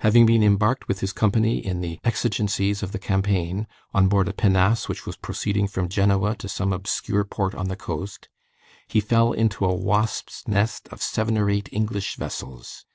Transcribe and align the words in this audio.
Having 0.00 0.24
been 0.24 0.42
embarked 0.42 0.88
with 0.88 1.00
his 1.00 1.12
company 1.12 1.58
in 1.58 1.82
the 1.82 1.98
exigencies 2.02 2.82
of 2.82 2.92
the 2.92 2.98
campaign, 2.98 3.66
on 3.92 4.08
board 4.08 4.26
a 4.26 4.32
pinnace 4.32 4.88
which 4.88 5.04
was 5.04 5.18
proceeding 5.18 5.68
from 5.68 5.90
Genoa 5.90 6.34
to 6.36 6.48
some 6.48 6.72
obscure 6.72 7.22
port 7.22 7.54
on 7.54 7.68
the 7.68 7.76
coast, 7.76 8.30
he 8.86 8.98
fell 8.98 9.34
into 9.34 9.66
a 9.66 9.74
wasps' 9.74 10.48
nest 10.48 10.88
of 10.90 11.02
seven 11.02 11.36
or 11.36 11.50
eight 11.50 11.68
English 11.70 12.16
vessels. 12.16 12.86